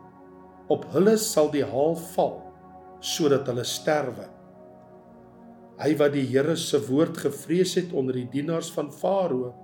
op 0.72 0.84
hulle 0.92 1.14
sal 1.20 1.48
die 1.52 1.64
haal 1.64 1.94
val 2.12 2.34
sodat 3.00 3.46
hulle 3.48 3.64
sterwe. 3.64 4.26
Hy 5.78 5.94
wat 6.00 6.16
die 6.16 6.26
Here 6.26 6.56
se 6.58 6.80
woord 6.88 7.20
gevrees 7.22 7.76
het 7.78 7.94
onder 7.94 8.18
die 8.18 8.26
dienaars 8.32 8.72
van 8.74 8.90
Farao 8.90 9.54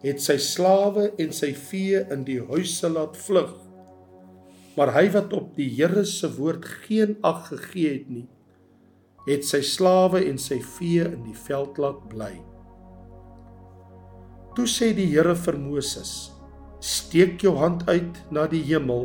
het 0.00 0.22
sy 0.24 0.38
slawe 0.40 1.10
en 1.20 1.34
sy 1.36 1.52
vee 1.52 2.00
in 2.14 2.24
die 2.24 2.40
huise 2.48 2.88
laat 2.88 3.18
vlug 3.18 3.52
maar 4.78 4.94
hy 4.94 5.08
wat 5.14 5.32
op 5.34 5.56
die 5.58 5.70
Here 5.74 6.04
se 6.06 6.30
woord 6.38 6.68
geen 6.86 7.16
ag 7.26 7.48
gegee 7.50 7.96
het 7.98 8.12
nie 8.18 8.28
het 9.26 9.44
sy 9.44 9.60
slawe 9.66 10.22
en 10.24 10.38
sy 10.40 10.62
vee 10.78 11.02
in 11.04 11.24
die 11.26 11.36
veld 11.48 11.80
laat 11.82 12.06
bly 12.12 12.36
Toe 14.58 14.66
sê 14.66 14.88
die 14.90 15.04
Here 15.06 15.36
vir 15.38 15.54
Moses: 15.54 16.32
"Steek 16.82 17.44
jou 17.46 17.52
hand 17.60 17.84
uit 17.86 18.16
na 18.34 18.48
die 18.50 18.64
hemel 18.66 19.04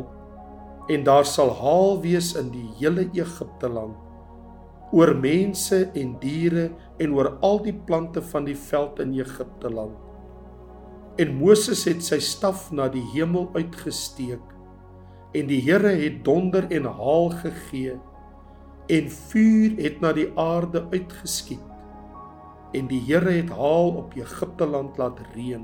en 0.90 1.04
daar 1.06 1.22
sal 1.30 1.52
haal 1.60 2.00
wees 2.02 2.32
in 2.34 2.48
die 2.50 2.66
hele 2.80 3.04
Egipte 3.14 3.70
land 3.70 3.94
oor 4.90 5.14
mense 5.14 5.78
en 5.94 6.16
diere 6.18 6.64
en 6.98 7.14
oor 7.14 7.36
al 7.46 7.62
die 7.62 7.76
plante 7.86 8.22
van 8.32 8.50
die 8.50 8.58
veld 8.58 8.98
in 9.06 9.14
Egipte 9.14 9.70
land." 9.70 9.94
En 11.22 11.38
Moses 11.38 11.84
het 11.86 12.02
sy 12.02 12.18
staf 12.18 12.72
na 12.74 12.88
die 12.90 13.06
hemel 13.14 13.46
uitgesteek 13.54 14.53
en 15.34 15.46
die 15.50 15.60
Here 15.66 15.94
het 15.98 16.24
donder 16.24 16.66
en 16.70 16.86
haal 16.86 17.30
gegee 17.42 17.98
en 18.94 19.08
vuur 19.10 19.78
het 19.80 20.00
na 20.00 20.12
die 20.12 20.28
aarde 20.38 20.84
uitgeskiet 20.92 21.74
en 22.74 22.88
die 22.90 23.00
Here 23.06 23.30
het 23.30 23.50
haal 23.54 23.94
op 24.02 24.14
Egipte 24.18 24.66
land 24.66 24.98
laat 24.98 25.20
reën. 25.34 25.62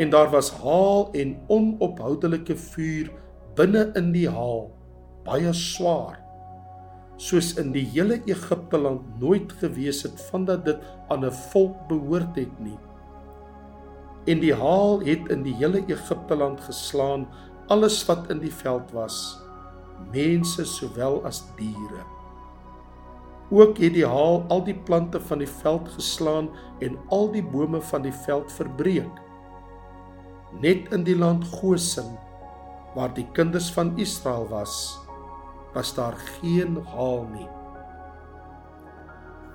En 0.00 0.10
daar 0.10 0.30
was 0.30 0.50
haal 0.62 1.10
en 1.12 1.36
onophoudelike 1.46 2.56
vuur 2.56 3.10
binne 3.58 3.88
in 3.98 4.12
die 4.14 4.28
haal, 4.30 4.70
baie 5.26 5.52
swaar, 5.52 6.16
soos 7.18 7.54
in 7.60 7.72
die 7.74 7.84
hele 7.92 8.20
Egipte 8.30 8.78
land 8.78 9.04
nooit 9.20 9.52
gewees 9.60 10.04
het 10.06 10.20
vandat 10.30 10.64
dit 10.64 10.84
aan 11.08 11.24
'n 11.26 11.32
volk 11.50 11.88
behoort 11.88 12.36
het 12.36 12.60
nie. 12.60 12.78
En 14.26 14.40
die 14.40 14.54
haal 14.54 15.00
het 15.00 15.28
in 15.28 15.42
die 15.42 15.54
hele 15.54 15.82
Egipte 15.86 16.36
land 16.36 16.60
geslaan 16.60 17.26
alles 17.68 18.00
wat 18.08 18.30
in 18.32 18.40
die 18.40 18.52
veld 18.52 18.92
was, 18.96 19.38
mense 20.12 20.64
sowel 20.64 21.20
as 21.28 21.42
diere. 21.58 22.04
Ook 23.52 23.80
het 23.80 23.94
die 23.96 24.06
haal 24.06 24.42
al 24.52 24.62
die 24.64 24.76
plante 24.88 25.20
van 25.20 25.40
die 25.40 25.50
veld 25.60 25.88
geslaan 25.96 26.50
en 26.84 26.98
al 27.12 27.30
die 27.32 27.44
bome 27.44 27.80
van 27.90 28.04
die 28.04 28.14
veld 28.24 28.52
verbreek. 28.52 29.20
Net 30.60 30.88
in 30.92 31.04
die 31.04 31.16
land 31.16 31.44
Goshen 31.60 32.16
waar 32.96 33.12
die 33.14 33.26
kinders 33.36 33.70
van 33.72 33.92
Israel 34.00 34.48
was, 34.48 34.98
was 35.74 35.94
daar 35.94 36.16
geen 36.40 36.80
haal 36.92 37.26
nie. 37.32 37.48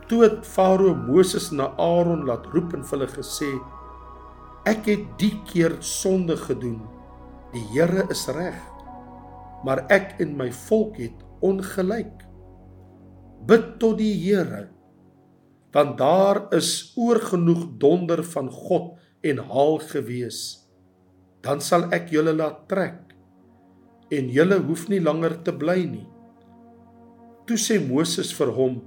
Toe 0.07 0.23
het 0.23 0.45
Farao 0.45 0.93
Moses 0.95 1.49
na 1.51 1.71
Aaron 1.81 2.25
laat 2.29 2.45
roep 2.53 2.73
en 2.77 2.83
hulle 2.89 3.07
gesê: 3.09 3.49
Ek 4.69 4.85
het 4.85 5.07
die 5.17 5.33
keer 5.49 5.79
sonde 5.79 6.37
gedoen. 6.37 6.81
Die 7.53 7.61
Here 7.69 8.07
is 8.09 8.23
reg, 8.33 8.57
maar 9.61 9.83
ek 9.93 10.15
en 10.23 10.31
my 10.39 10.47
volk 10.65 10.95
het 10.97 11.19
ongelyk. 11.45 12.23
Bid 13.45 13.75
tot 13.81 13.99
die 14.01 14.15
Here 14.23 14.69
want 15.73 15.95
daar 15.97 16.37
is 16.53 16.93
oorgenoeg 17.01 17.63
donder 17.81 18.19
van 18.29 18.45
God 18.53 18.91
en 19.25 19.39
haal 19.49 19.79
gewees. 19.81 20.39
Dan 21.41 21.63
sal 21.65 21.87
ek 21.89 22.11
julle 22.13 22.29
laat 22.37 22.67
trek 22.69 23.15
en 24.13 24.29
julle 24.29 24.59
hoef 24.67 24.83
nie 24.93 25.01
langer 25.01 25.39
te 25.41 25.49
bly 25.49 25.79
nie. 25.89 26.05
Toe 27.49 27.57
sê 27.57 27.79
Moses 27.81 28.29
vir 28.37 28.53
hom 28.53 28.83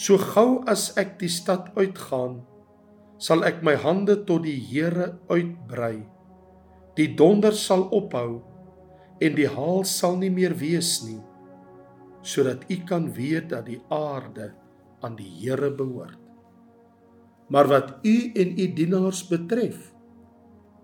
so 0.00 0.16
gou 0.20 0.62
as 0.68 0.90
ek 1.00 1.18
die 1.20 1.32
stad 1.32 1.68
uitgaan 1.76 2.40
sal 3.20 3.44
ek 3.48 3.60
my 3.64 3.76
hande 3.80 4.16
tot 4.28 4.44
die 4.48 4.58
Here 4.72 5.14
uitbrei 5.28 6.15
die 6.96 7.12
donder 7.14 7.54
sal 7.56 7.86
ophou 7.94 8.42
en 9.20 9.34
die 9.36 9.48
haal 9.48 9.84
sal 9.88 10.16
nie 10.20 10.32
meer 10.32 10.56
wees 10.60 10.98
nie 11.04 11.20
sodat 12.26 12.64
u 12.66 12.76
kan 12.82 13.12
weet 13.14 13.52
dat 13.52 13.68
die 13.68 13.78
aarde 13.88 14.50
aan 15.00 15.14
die 15.14 15.30
Here 15.40 15.70
behoort. 15.70 16.18
Maar 17.48 17.68
wat 17.70 17.94
u 18.02 18.32
en 18.34 18.58
u 18.58 18.72
dienaars 18.74 19.22
betref, 19.30 19.92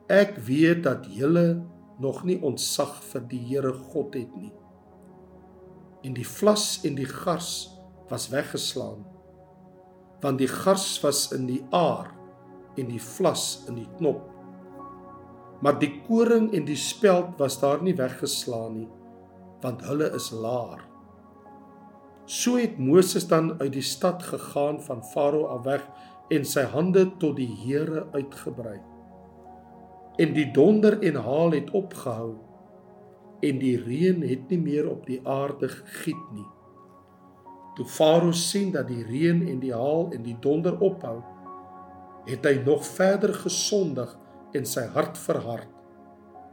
ek 0.06 0.36
weet 0.46 0.84
dat 0.86 1.08
julle 1.10 1.64
nog 1.98 2.22
nie 2.24 2.38
ontsag 2.42 2.94
vir 3.10 3.26
die 3.30 3.40
Here 3.48 3.72
God 3.72 4.14
het 4.14 4.36
nie. 4.38 4.52
En 6.06 6.14
die 6.14 6.26
vlas 6.26 6.82
en 6.86 6.94
die 6.98 7.08
gars 7.10 7.72
was 8.10 8.28
weggeslaan, 8.30 9.02
want 10.22 10.38
die 10.38 10.50
gars 10.50 10.86
was 11.02 11.32
in 11.34 11.48
die 11.50 11.62
aar 11.74 12.12
en 12.78 12.90
die 12.90 13.02
vlas 13.02 13.64
in 13.66 13.80
die 13.80 13.88
knop. 13.98 14.22
Maar 15.62 15.78
die 15.78 15.92
koring 16.06 16.50
en 16.52 16.64
die 16.66 16.78
speld 16.78 17.38
was 17.38 17.60
daar 17.62 17.82
nie 17.82 17.94
weggeslaan 17.94 18.80
nie, 18.80 18.88
want 19.62 19.84
hulle 19.86 20.08
is 20.18 20.32
laar. 20.34 20.82
So 22.26 22.58
het 22.58 22.78
Moses 22.78 23.28
dan 23.30 23.54
uit 23.60 23.72
die 23.72 23.86
stad 23.86 24.22
gegaan 24.22 24.80
van 24.82 25.04
Farao 25.04 25.46
af 25.54 25.62
weg 25.64 25.84
en 26.34 26.46
sy 26.46 26.64
hande 26.72 27.04
tot 27.22 27.36
die 27.38 27.50
Here 27.62 28.06
uitgebrei. 28.12 28.80
En 30.18 30.34
die 30.34 30.48
donder 30.50 30.98
en 31.02 31.18
haal 31.22 31.54
het 31.54 31.70
opgehou 31.70 32.34
en 33.42 33.58
die 33.58 33.76
reën 33.82 34.22
het 34.22 34.50
nie 34.50 34.60
meer 34.62 34.90
op 34.90 35.06
die 35.06 35.20
aarde 35.26 35.68
gegiet 35.68 36.26
nie. 36.34 36.46
Toe 37.74 37.86
Farao 37.86 38.32
sien 38.32 38.70
dat 38.74 38.90
die 38.90 39.02
reën 39.06 39.46
en 39.48 39.62
die 39.62 39.74
haal 39.74 40.10
en 40.12 40.22
die 40.22 40.36
donder 40.40 40.78
ophou, 40.78 41.20
het 42.26 42.44
hy 42.46 42.58
nog 42.66 42.84
verder 42.86 43.34
gesondig 43.34 44.14
en 44.56 44.66
sy 44.68 44.86
hart 44.94 45.18
verhard, 45.18 45.70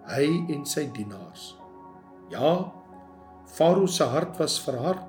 hy 0.10 0.28
en 0.54 0.66
sy 0.66 0.88
dienaars. 0.96 1.54
Ja, 2.34 2.72
Farao 3.50 3.88
se 3.90 4.06
hart 4.06 4.38
was 4.40 4.60
verhard 4.62 5.06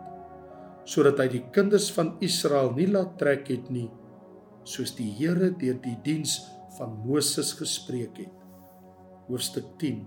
sodat 0.89 1.21
hy 1.21 1.27
die 1.37 1.43
kinders 1.55 1.91
van 1.93 2.15
Israel 2.25 2.73
nie 2.75 2.89
laat 2.89 3.19
trek 3.21 3.51
het 3.53 3.69
nie 3.71 3.91
soos 4.65 4.93
die 4.97 5.11
Here 5.19 5.51
deur 5.61 5.79
die 5.83 5.97
diens 6.05 6.41
van 6.77 6.93
Moses 7.05 7.53
gespreek 7.59 8.19
het. 8.21 8.37
Hoofstuk 9.29 9.67
10. 9.81 10.05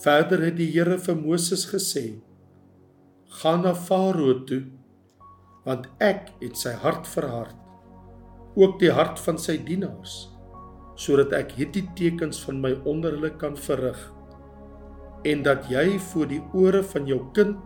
Verder 0.00 0.44
het 0.46 0.56
die 0.58 0.70
Here 0.72 0.98
vir 0.98 1.16
Moses 1.16 1.66
gesê: 1.70 2.20
"Gaan 3.40 3.62
na 3.62 3.74
Farao 3.74 4.44
toe, 4.46 4.64
want 5.64 5.86
ek 6.00 6.32
het 6.40 6.56
sy 6.56 6.72
hart 6.72 7.06
verhard, 7.06 7.56
ook 8.56 8.78
die 8.80 8.90
hart 8.90 9.18
van 9.18 9.38
sy 9.38 9.58
dienaars, 9.58 10.29
sodat 11.00 11.32
ek 11.36 11.54
hierdie 11.56 11.86
tekens 11.98 12.42
van 12.44 12.60
my 12.64 12.74
onder 12.88 13.16
hulle 13.16 13.32
kan 13.40 13.56
verrig 13.68 14.00
en 15.30 15.44
dat 15.44 15.68
jy 15.72 15.98
voor 16.10 16.28
die 16.28 16.42
ore 16.56 16.82
van 16.92 17.08
jou 17.08 17.20
kind 17.36 17.56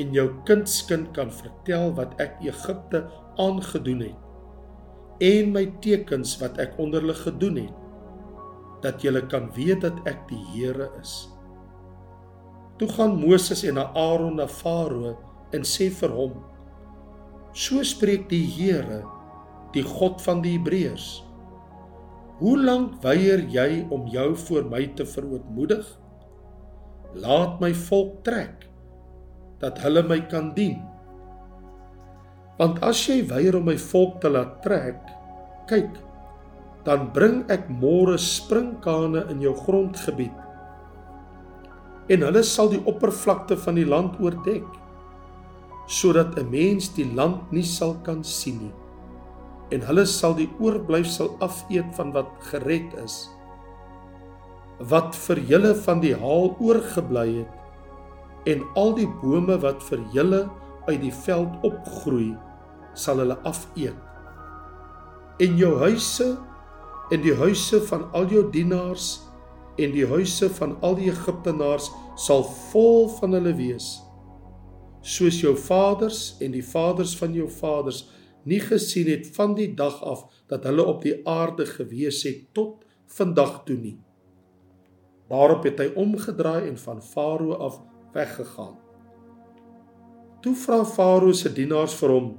en 0.00 0.12
jou 0.16 0.26
kindskind 0.48 1.12
kan 1.16 1.30
vertel 1.32 1.92
wat 1.98 2.16
ek 2.22 2.40
Egipte 2.44 3.04
aangedoen 3.40 4.04
het 4.08 5.24
en 5.24 5.52
my 5.54 5.64
tekens 5.84 6.34
wat 6.40 6.58
ek 6.62 6.76
onder 6.82 7.04
hulle 7.04 7.16
gedoen 7.16 7.60
het 7.62 7.80
dat 8.84 9.00
julle 9.02 9.22
kan 9.32 9.48
weet 9.56 9.80
dat 9.84 10.00
ek 10.08 10.26
die 10.28 10.40
Here 10.52 10.90
is. 11.00 11.30
Toe 12.76 12.88
gaan 12.92 13.16
Moses 13.16 13.64
en 13.64 13.80
Aaron 13.80 14.36
na 14.36 14.46
Farao 14.50 15.14
en 15.56 15.64
sê 15.64 15.88
vir 15.94 16.12
hom: 16.12 16.34
So 17.54 17.84
spreek 17.86 18.28
die 18.28 18.44
Here, 18.44 19.04
die 19.72 19.86
God 19.86 20.20
van 20.24 20.42
die 20.44 20.58
Hebreërs. 20.58 21.22
Hoe 22.44 22.58
lank 22.60 22.98
weier 23.00 23.40
jy 23.48 23.86
om 23.94 24.02
jou 24.12 24.34
voor 24.36 24.66
my 24.68 24.82
te 24.98 25.06
verootmoedig? 25.08 25.86
Laat 27.16 27.54
my 27.62 27.70
volk 27.86 28.18
trek 28.26 28.66
dat 29.62 29.80
hulle 29.80 30.02
my 30.04 30.18
kan 30.28 30.50
dien. 30.52 30.82
Want 32.58 32.82
as 32.84 33.00
jy 33.08 33.22
weier 33.30 33.56
om 33.56 33.64
my 33.70 33.78
volk 33.80 34.20
te 34.20 34.28
laat 34.28 34.60
trek, 34.66 35.00
kyk, 35.72 35.96
dan 36.84 37.08
bring 37.16 37.40
ek 37.48 37.64
môre 37.72 38.18
sprinkane 38.20 39.24
in 39.32 39.40
jou 39.40 39.56
grondgebied. 39.64 40.36
En 42.12 42.28
hulle 42.28 42.44
sal 42.44 42.68
die 42.76 42.84
oppervlakte 42.84 43.56
van 43.64 43.80
die 43.80 43.88
land 43.88 44.20
oordek, 44.20 44.68
sodat 45.88 46.36
'n 46.36 46.50
mens 46.52 46.92
die 46.92 47.08
land 47.08 47.52
nie 47.56 47.64
sal 47.64 47.96
kan 48.04 48.20
sien 48.20 48.60
nie. 48.68 48.83
En 49.74 49.82
hulle 49.88 50.04
sal 50.06 50.36
die 50.38 50.48
oorblyfsel 50.62 51.32
afeet 51.44 51.88
van 51.96 52.12
wat 52.14 52.30
gered 52.50 52.94
is. 53.02 53.16
Wat 54.90 55.16
vir 55.26 55.40
julle 55.50 55.74
van 55.86 56.02
die 56.04 56.14
haal 56.18 56.52
oorgebly 56.62 57.28
het 57.40 57.60
en 58.50 58.60
al 58.76 58.92
die 58.98 59.08
bome 59.22 59.56
wat 59.62 59.80
vir 59.86 60.02
julle 60.12 60.42
uit 60.84 60.98
die 61.00 61.12
veld 61.24 61.62
opgroei, 61.64 62.34
sal 62.92 63.22
hulle 63.22 63.38
afeet. 63.48 63.96
En 65.40 65.56
jou 65.56 65.70
huise 65.80 66.34
en 67.14 67.24
die 67.24 67.32
huise 67.40 67.80
van 67.88 68.04
al 68.12 68.28
jou 68.28 68.44
dienaars 68.52 69.14
en 69.80 69.94
die 69.96 70.04
huise 70.06 70.50
van 70.60 70.76
al 70.84 70.98
die 71.00 71.08
Egiptenaars 71.10 71.88
sal 72.20 72.44
vol 72.70 73.08
van 73.16 73.32
hulle 73.38 73.56
wees 73.56 73.94
soos 75.04 75.36
jou 75.42 75.52
vaders 75.60 76.34
en 76.40 76.54
die 76.54 76.64
vaders 76.64 77.12
van 77.20 77.34
jou 77.36 77.46
vaders 77.60 78.06
nie 78.50 78.60
gesien 78.60 79.10
het 79.10 79.28
van 79.36 79.54
die 79.58 79.70
dag 79.74 80.02
af 80.02 80.26
dat 80.52 80.64
hulle 80.68 80.84
op 80.94 81.02
die 81.02 81.16
aarde 81.28 81.66
gewees 81.66 82.22
het 82.28 82.46
tot 82.52 82.84
vandag 83.18 83.62
toe 83.68 83.76
nie 83.80 83.98
daarop 85.32 85.64
het 85.64 85.80
hy 85.80 85.90
omgedraai 86.04 86.68
en 86.68 86.78
van 86.78 87.02
farao 87.02 87.58
af 87.68 87.80
weggegaan 88.14 88.78
toe 90.44 90.54
vra 90.66 90.84
farao 90.84 91.32
se 91.32 91.52
dienaars 91.52 91.96
vir 92.00 92.16
hom 92.18 92.32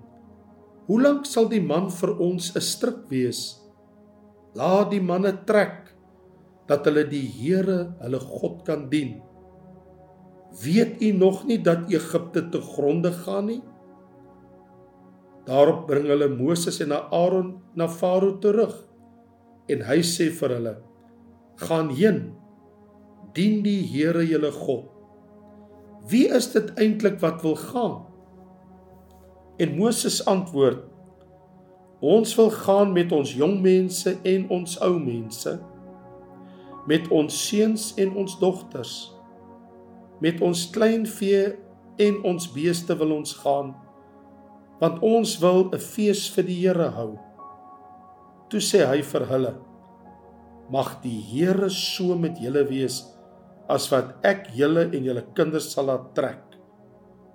hoe 0.88 1.02
lank 1.02 1.26
sal 1.26 1.50
die 1.50 1.64
man 1.74 1.90
vir 2.00 2.18
ons 2.22 2.52
'n 2.56 2.62
stryk 2.62 3.06
wees 3.10 3.46
Laat 4.56 4.94
die 4.94 5.04
manne 5.04 5.34
trek 5.44 5.90
dat 6.70 6.86
hulle 6.88 7.04
die 7.10 7.26
Here, 7.28 7.92
hulle 8.00 8.20
God 8.24 8.62
kan 8.68 8.88
dien. 8.90 9.18
Weet 10.64 11.02
u 11.04 11.12
nog 11.12 11.44
nie 11.50 11.58
dat 11.60 11.92
Egipte 11.92 12.46
te 12.50 12.62
gronde 12.64 13.12
gaan 13.12 13.50
nie? 13.52 13.60
Daarop 15.46 15.86
bring 15.88 16.08
hulle 16.10 16.28
Moses 16.34 16.80
en 16.82 16.92
Aaron 16.96 17.60
na 17.78 17.88
Farao 17.88 18.40
terug. 18.42 18.74
En 19.70 19.86
hy 19.86 20.02
sê 20.02 20.32
vir 20.34 20.56
hulle: 20.58 20.76
"Gaan 21.62 21.90
heen. 21.90 22.34
Dien 23.34 23.62
die 23.64 23.84
Here 23.86 24.26
julle 24.26 24.52
God. 24.52 24.90
Wie 26.10 26.28
is 26.30 26.52
dit 26.54 26.74
eintlik 26.80 27.20
wat 27.22 27.42
wil 27.42 27.56
gaan?" 27.56 28.06
En 29.58 29.78
Moses 29.78 30.26
antwoord: 30.26 30.84
Ons 32.00 32.36
wil 32.36 32.50
gaan 32.50 32.92
met 32.92 33.12
ons 33.12 33.34
jong 33.34 33.62
mense 33.62 34.18
en 34.24 34.50
ons 34.50 34.80
ou 34.84 35.00
mense, 35.00 35.60
met 36.86 37.08
ons 37.08 37.48
seuns 37.48 37.94
en 37.98 38.16
ons 38.16 38.40
dogters, 38.40 38.94
met 40.20 40.42
ons 40.42 40.70
kleinvee 40.70 41.56
en 41.98 42.20
ons 42.24 42.52
beeste 42.52 42.98
wil 43.00 43.16
ons 43.16 43.34
gaan, 43.34 43.72
want 44.80 45.02
ons 45.04 45.38
wil 45.40 45.70
'n 45.72 45.80
fees 45.80 46.28
vir 46.36 46.44
die 46.44 46.60
Here 46.62 46.90
hou. 46.98 47.18
Toe 48.50 48.60
sê 48.60 48.86
hy 48.86 49.02
vir 49.02 49.26
hulle: 49.32 49.54
Mag 50.70 51.02
die 51.02 51.22
Here 51.22 51.70
so 51.70 52.16
met 52.16 52.40
julle 52.42 52.64
wees 52.70 53.04
as 53.70 53.90
wat 53.92 54.26
ek 54.26 54.50
julle 54.54 54.90
en 54.94 55.04
julle 55.04 55.24
kinders 55.38 55.72
sal 55.74 55.86
laat 55.90 56.14
trek. 56.18 56.42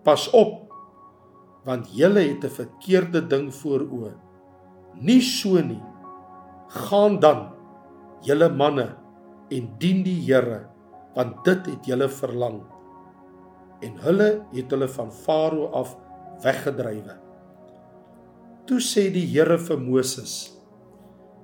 Pas 0.05 0.29
op, 0.35 0.71
want 1.67 1.91
julle 1.95 2.21
het 2.21 2.45
'n 2.45 2.57
verkeerde 2.61 3.21
ding 3.29 3.55
voor 3.55 3.81
oë. 3.81 4.15
Nie 5.01 5.21
so 5.21 5.61
nie. 5.61 5.83
Gaan 6.69 7.21
dan 7.21 7.53
julle 8.23 8.49
manne 8.49 8.97
en 9.51 9.75
dien 9.79 10.03
die 10.03 10.21
Here, 10.27 10.67
want 11.15 11.45
dit 11.45 11.67
het 11.67 11.87
julle 11.87 12.09
verlang. 12.09 12.63
En 13.83 13.97
hulle 13.99 14.47
het 14.53 14.71
hulle 14.71 14.89
van 14.89 15.11
Farao 15.11 15.71
af 15.73 15.97
weggedrywe. 16.43 17.30
Toe 18.71 18.79
sê 18.79 19.09
die 19.11 19.27
Here 19.27 19.57
vir 19.59 19.81
Moses: 19.83 20.33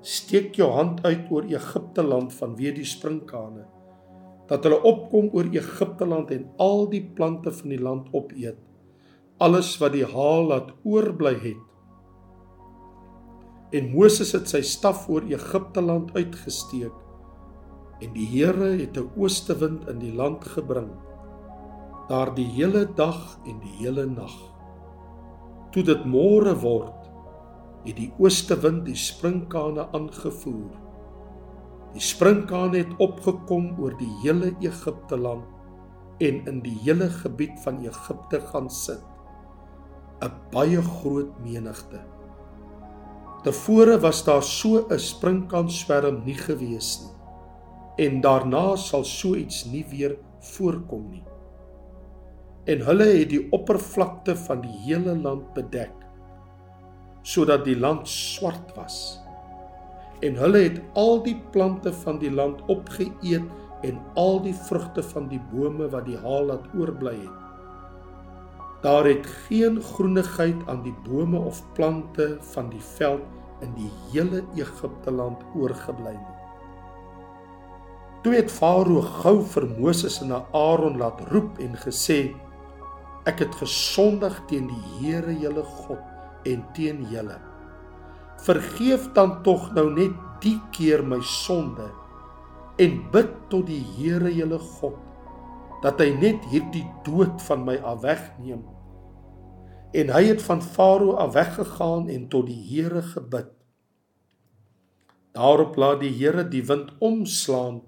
Steek 0.07 0.53
jou 0.55 0.69
hand 0.71 1.01
uit 1.03 1.25
oor 1.35 1.49
Egipte 1.51 2.05
land 2.07 2.31
vanweë 2.31 2.77
die 2.77 2.87
sprinkane 2.87 3.65
dat 4.47 4.63
hulle 4.63 4.79
opkom 4.87 5.33
oor 5.35 5.49
Egipte 5.51 6.07
land 6.07 6.31
en 6.31 6.45
al 6.63 6.87
die 6.93 7.03
plante 7.17 7.51
van 7.51 7.73
die 7.75 7.81
land 7.83 8.13
opeet 8.15 8.61
alles 9.43 9.73
wat 9.81 9.97
die 9.97 10.07
haal 10.07 10.47
laat 10.53 10.69
oorbly 10.87 11.33
het 11.43 11.65
En 13.75 13.91
Moses 13.91 14.31
het 14.39 14.47
sy 14.55 14.63
staf 14.63 15.09
oor 15.11 15.27
Egipte 15.27 15.83
land 15.83 16.15
uitgesteek 16.15 16.95
en 18.07 18.15
die 18.15 18.29
Here 18.37 18.71
het 18.79 18.95
'n 19.03 19.11
oostewind 19.19 19.89
in 19.91 19.99
die 19.99 20.15
land 20.15 20.47
gebring 20.55 20.93
daar 22.09 22.31
die 22.35 22.47
hele 22.55 22.87
dag 22.95 23.41
en 23.47 23.59
die 23.59 23.75
hele 23.83 24.07
nag. 24.07 24.37
Toe 25.73 25.83
dit 25.83 26.05
môre 26.07 26.55
word, 26.63 27.06
het 27.87 27.97
die 27.97 28.13
oostewind 28.19 28.85
die 28.87 28.99
sprinkane 28.99 29.87
aangevoer. 29.95 30.75
Die 31.95 32.03
sprinkane 32.03 32.83
het 32.83 32.97
opgekom 33.03 33.71
oor 33.81 33.95
die 33.99 34.11
hele 34.25 34.53
Egipte 34.61 35.17
land 35.17 35.47
en 36.19 36.41
in 36.49 36.63
die 36.65 36.77
hele 36.83 37.09
gebied 37.23 37.57
van 37.65 37.83
Egipte 37.85 38.41
gaan 38.51 38.71
sit. 38.71 39.03
'n 40.25 40.33
baie 40.51 40.83
groot 40.83 41.33
menigte. 41.45 42.01
Tevore 43.45 43.99
was 44.01 44.25
daar 44.25 44.43
so 44.43 44.87
'n 44.89 44.99
sprinkanswerm 44.99 46.25
nie 46.25 46.35
gewees 46.35 47.01
nie. 47.03 47.15
En 48.07 48.21
daarna 48.21 48.77
sal 48.77 49.05
so 49.05 49.35
iets 49.35 49.65
nie 49.65 49.85
weer 49.91 50.19
voorkom 50.41 51.11
nie. 51.11 51.25
En 52.65 52.81
hulle 52.81 53.05
het 53.05 53.31
die 53.31 53.53
oppervlakte 53.53 54.37
van 54.37 54.61
die 54.61 54.77
hele 54.85 55.17
land 55.17 55.55
bedek 55.55 56.06
sodat 57.27 57.65
die 57.67 57.79
land 57.79 58.07
swart 58.09 58.75
was. 58.77 59.19
En 60.25 60.39
hulle 60.39 60.63
het 60.69 60.79
al 60.95 61.19
die 61.25 61.37
plante 61.53 61.93
van 62.05 62.21
die 62.23 62.31
land 62.31 62.63
opgeëet 62.73 63.49
en 63.87 63.99
al 64.15 64.39
die 64.45 64.55
vrugte 64.69 65.03
van 65.03 65.27
die 65.33 65.41
bome 65.51 65.91
wat 65.93 66.07
die 66.07 66.19
haal 66.23 66.49
laat 66.53 66.71
oorbly 66.79 67.17
het. 67.19 67.43
Daar 68.87 69.09
het 69.09 69.27
geen 69.49 69.81
groenigheid 69.83 70.63
aan 70.71 70.85
die 70.87 70.95
bome 71.09 71.39
of 71.39 71.63
plante 71.75 72.37
van 72.55 72.71
die 72.71 72.83
veld 72.97 73.25
in 73.65 73.73
die 73.75 73.91
hele 74.13 74.45
Egipte 74.55 75.11
land 75.11 75.43
oorgebly 75.57 76.15
nie. 76.15 76.35
Toe 78.23 78.35
het 78.35 78.51
Farao 78.51 79.03
gou 79.23 79.39
vir 79.55 79.69
Moses 79.79 80.21
en 80.23 80.35
Aaron 80.35 80.99
laat 80.99 81.21
roep 81.31 81.59
en 81.63 81.77
gesê: 81.79 82.35
Ek 83.27 83.39
het 83.43 83.55
gesondig 83.55 84.39
teen 84.51 84.67
die 84.71 84.85
Here 84.99 85.35
julle 85.35 85.63
God 85.63 86.16
en 86.47 86.63
teen 86.77 87.03
julle. 87.11 87.39
Vergeef 88.47 89.11
dan 89.17 89.41
tog 89.43 89.73
nou 89.75 89.89
net 89.95 90.15
die 90.45 90.59
keer 90.77 91.03
my 91.03 91.19
sonde 91.25 91.89
en 92.83 92.99
bid 93.13 93.33
tot 93.51 93.67
die 93.67 93.83
Here 93.97 94.31
julle 94.31 94.61
God 94.79 95.01
dat 95.83 96.01
hy 96.01 96.11
net 96.17 96.45
hierdie 96.53 96.87
dood 97.07 97.41
van 97.49 97.65
my 97.65 97.77
af 97.85 98.03
wegneem 98.05 98.65
en 99.97 100.11
hy 100.13 100.25
het 100.29 100.43
van 100.45 100.63
Farao 100.63 101.15
af 101.21 101.33
weggegaan 101.35 102.09
en 102.13 102.29
tot 102.29 102.47
die 102.51 102.59
Here 102.69 103.03
gebid. 103.03 103.49
Daarop 105.37 105.77
laat 105.77 106.01
die 106.01 106.13
Here 106.13 106.45
die 106.49 106.65
wind 106.67 106.93
omslaan 106.99 107.83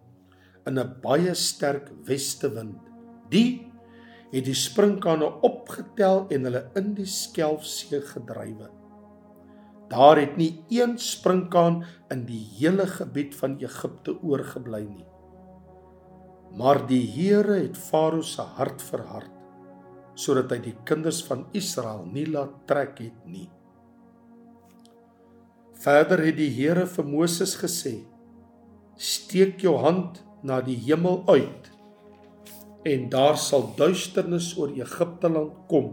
in 0.67 0.79
'n 0.79 1.01
baie 1.03 1.35
sterk 1.35 1.93
westewind. 2.05 2.77
Die 3.31 3.68
het 4.33 4.45
die 4.45 4.57
sprinkane 4.57 5.29
opgetel 5.47 6.27
en 6.35 6.49
hulle 6.49 6.65
in 6.77 6.93
die 6.97 7.09
Skelfsee 7.09 8.03
gedrywe. 8.11 8.69
Daar 9.89 10.21
het 10.21 10.37
nie 10.37 10.65
een 10.69 10.99
sprinkaan 11.01 11.81
in 12.13 12.27
die 12.29 12.43
hele 12.59 12.85
gebied 12.87 13.37
van 13.39 13.57
Egipte 13.63 14.19
oorgebly 14.21 14.83
nie. 14.85 15.07
Maar 16.59 16.83
die 16.89 17.05
Here 17.09 17.63
het 17.63 17.77
Farao 17.77 18.23
se 18.23 18.43
hart 18.43 18.83
verhard 18.83 19.35
sodat 20.19 20.51
hy 20.51 20.57
die 20.65 20.75
kinders 20.83 21.21
van 21.23 21.45
Israel 21.55 22.03
nie 22.11 22.25
laat 22.27 22.51
trek 22.67 22.97
het 22.99 23.19
nie. 23.31 23.47
Verder 25.79 26.25
het 26.27 26.35
die 26.41 26.51
Here 26.51 26.89
vir 26.91 27.07
Moses 27.07 27.55
gesê: 27.61 28.03
"Steek 28.97 29.63
jou 29.63 29.77
hand 29.79 30.25
na 30.43 30.59
die 30.61 30.75
hemel 30.89 31.23
uit 31.29 31.71
en 32.89 33.09
daar 33.13 33.37
sal 33.37 33.73
duisternis 33.77 34.53
oor 34.59 34.73
Egipte 34.77 35.29
land 35.29 35.53
kom 35.69 35.93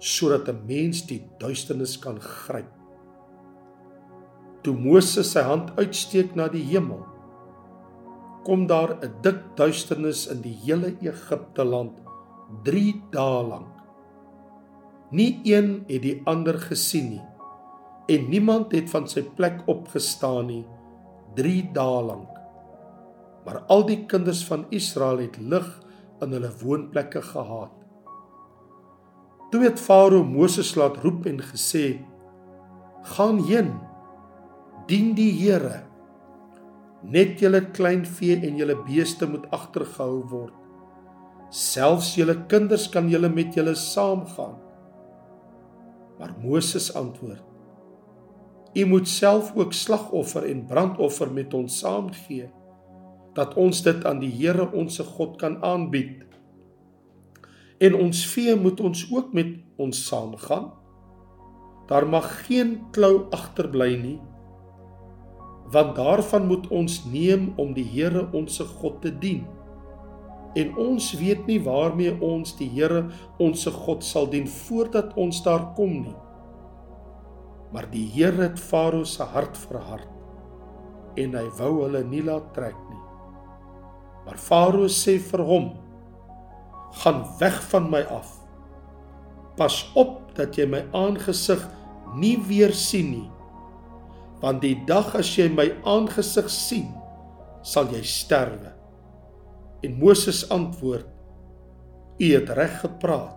sodat 0.00 0.48
'n 0.48 0.64
mens 0.66 1.06
die 1.06 1.22
duisternis 1.38 1.98
kan 1.98 2.20
gryp. 2.20 2.70
Toe 4.62 4.74
Moses 4.76 5.32
sy 5.32 5.40
hand 5.40 5.70
uitsteek 5.76 6.34
na 6.34 6.48
die 6.48 6.64
hemel, 6.64 7.04
kom 8.44 8.66
daar 8.66 8.96
'n 8.96 9.12
dik 9.22 9.40
duisternis 9.56 10.26
in 10.26 10.40
die 10.40 10.56
hele 10.64 10.96
Egipte 11.00 11.64
land 11.64 12.00
3 12.64 13.02
dae 13.10 13.42
lank. 13.42 13.74
Nie 15.10 15.40
een 15.44 15.84
het 15.88 16.02
die 16.02 16.22
ander 16.24 16.58
gesien 16.58 17.10
nie 17.10 17.24
en 18.08 18.28
niemand 18.28 18.72
het 18.72 18.90
van 18.90 19.08
sy 19.08 19.22
plek 19.22 19.62
opgestaan 19.66 20.46
nie 20.46 20.64
3 21.36 21.70
dae 21.72 22.02
lank. 22.02 22.39
Maar 23.44 23.62
al 23.72 23.86
die 23.88 24.04
kinders 24.06 24.42
van 24.46 24.66
Israel 24.74 25.22
het 25.24 25.38
lig 25.40 25.68
in 26.20 26.34
hulle 26.36 26.50
woonplekke 26.60 27.22
gehad. 27.24 27.72
Toe 29.50 29.64
het 29.64 29.80
Farao 29.82 30.22
Moses 30.24 30.74
laat 30.78 31.00
roep 31.02 31.26
en 31.26 31.40
gesê: 31.42 31.98
"Gaan 33.16 33.42
heen, 33.48 33.72
dien 34.86 35.14
die 35.14 35.32
Here. 35.32 35.82
Net 37.02 37.40
julle 37.40 37.64
klein 37.70 38.04
vee 38.06 38.36
en 38.36 38.56
julle 38.56 38.76
beeste 38.84 39.26
moet 39.26 39.50
agtergehou 39.50 40.22
word. 40.28 40.54
Selfs 41.50 42.14
julle 42.14 42.36
kinders 42.46 42.88
kan 42.88 43.08
julle 43.08 43.28
met 43.28 43.54
julle 43.54 43.74
saamgaan." 43.74 44.58
Maar 46.18 46.36
Moses 46.42 46.94
antwoord: 46.94 47.42
"U 48.74 48.84
moet 48.84 49.08
self 49.08 49.56
ook 49.56 49.72
slagoffer 49.72 50.44
en 50.44 50.66
brandoffer 50.66 51.32
met 51.32 51.54
ons 51.54 51.78
saamgee." 51.78 52.59
Dat 53.34 53.54
ons 53.54 53.82
dit 53.82 54.04
aan 54.06 54.20
die 54.22 54.32
Here 54.32 54.66
ons 54.72 54.98
God 55.16 55.36
kan 55.40 55.58
aanbied. 55.64 56.24
En 57.80 57.96
ons 57.96 58.24
vee 58.34 58.56
moet 58.56 58.80
ons 58.80 59.06
ook 59.12 59.32
met 59.32 59.54
ons 59.80 60.06
saamgaan. 60.06 60.70
Daar 61.88 62.06
mag 62.06 62.26
geen 62.46 62.76
klou 62.94 63.26
agterbly 63.34 63.94
nie, 63.98 64.18
want 65.70 65.96
daarvan 65.96 66.46
moet 66.46 66.68
ons 66.74 67.04
neem 67.06 67.52
om 67.58 67.72
die 67.74 67.86
Here 67.86 68.26
ons 68.34 68.60
God 68.80 69.00
te 69.02 69.12
dien. 69.22 69.46
En 70.58 70.72
ons 70.82 71.12
weet 71.18 71.46
nie 71.46 71.60
waarmee 71.62 72.16
ons 72.26 72.56
die 72.58 72.68
Here 72.74 73.04
ons 73.38 73.66
God 73.84 74.04
sal 74.06 74.26
dien 74.30 74.48
voordat 74.50 75.14
ons 75.14 75.42
daar 75.46 75.70
kom 75.78 76.00
nie. 76.02 76.16
Maar 77.70 77.86
die 77.92 78.06
Here 78.10 78.48
het 78.48 78.58
Farao 78.58 79.06
se 79.06 79.22
hart 79.22 79.58
verhard 79.68 80.10
en 81.18 81.34
hy 81.34 81.46
wou 81.58 81.72
hulle 81.84 82.02
nie 82.06 82.22
laat 82.26 82.52
trek 82.54 82.78
nie. 82.90 82.99
Maar 84.26 84.38
Farao 84.38 84.88
sê 84.88 85.18
vir 85.18 85.42
hom: 85.44 85.72
"Gaan 87.02 87.24
weg 87.40 87.62
van 87.70 87.90
my 87.90 88.02
af. 88.02 88.38
Pas 89.56 89.90
op 89.94 90.34
dat 90.34 90.56
jy 90.56 90.66
my 90.66 90.84
aangesig 90.92 91.68
nie 92.14 92.36
weer 92.48 92.72
sien 92.72 93.10
nie. 93.10 93.30
Want 94.40 94.60
die 94.62 94.76
dag 94.86 95.14
as 95.14 95.36
jy 95.36 95.48
my 95.48 95.68
aangesig 95.84 96.50
sien, 96.50 96.94
sal 97.62 97.90
jy 97.92 98.02
sterwe." 98.02 98.72
En 99.82 99.98
Moses 99.98 100.48
antwoord: 100.48 101.06
"U 102.18 102.34
het 102.34 102.48
reg 102.48 102.80
gepraat. 102.80 103.36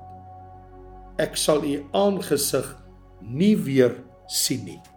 Ek 1.18 1.38
sal 1.38 1.64
u 1.64 1.86
aangesig 1.94 2.84
nie 3.22 3.56
weer 3.58 4.04
sien 4.28 4.66
nie." 4.66 4.93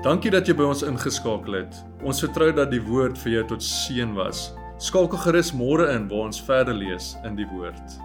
Dankie 0.00 0.30
dat 0.32 0.48
jy 0.48 0.54
by 0.56 0.64
ons 0.64 0.80
ingeskakel 0.80 1.58
het. 1.58 1.74
Ons 2.08 2.22
vertrou 2.24 2.46
dat 2.56 2.70
die 2.72 2.80
woord 2.80 3.18
vir 3.20 3.34
jou 3.34 3.42
tot 3.50 3.64
seën 3.64 4.14
was. 4.16 4.46
Skakel 4.80 5.20
gerus 5.26 5.50
môre 5.52 5.90
in 5.92 6.06
waar 6.08 6.30
ons 6.30 6.40
verder 6.40 6.72
lees 6.72 7.10
in 7.28 7.36
die 7.36 7.44
woord. 7.50 7.98